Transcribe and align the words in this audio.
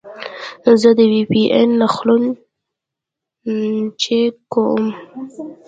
زه 0.81 0.89
د 0.97 0.99
وي 1.11 1.21
پي 1.29 1.41
این 1.55 1.69
نښلون 1.81 2.23
چک 4.01 4.33
کوم. 4.53 4.85